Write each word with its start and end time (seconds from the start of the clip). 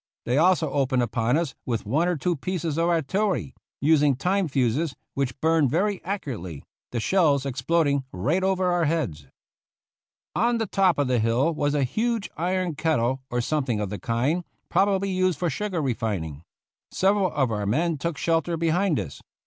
They 0.25 0.39
also 0.39 0.71
opened 0.71 1.03
upon 1.03 1.37
us 1.37 1.53
with 1.63 1.85
one 1.85 2.07
or 2.07 2.17
two 2.17 2.35
pieces 2.35 2.75
of 2.79 2.89
artillery, 2.89 3.53
using 3.79 4.15
time 4.15 4.47
fuses 4.47 4.95
which 5.13 5.39
burned 5.39 5.69
very 5.69 6.03
accurately, 6.03 6.63
the 6.91 6.99
shells 6.99 7.45
exploding 7.45 8.03
right 8.11 8.43
over 8.43 8.65
our 8.71 8.85
heads. 8.85 9.27
On 10.35 10.57
the 10.57 10.65
top 10.65 10.97
of 10.97 11.07
the 11.07 11.19
hill 11.19 11.53
was 11.53 11.75
a 11.75 11.83
huge 11.83 12.31
iron 12.35 12.73
kettle, 12.73 13.21
or 13.29 13.41
something 13.41 13.79
of 13.79 13.91
the 13.91 13.99
kind, 13.99 14.43
probably 14.69 15.11
used 15.11 15.37
for 15.37 15.51
sugar 15.51 15.83
refining. 15.83 16.41
Several 16.89 17.31
of 17.31 17.51
our 17.51 17.67
men 17.67 17.99
took 17.99 18.17
shelter 18.17 18.57
behind 18.57 18.97
this. 18.97 19.21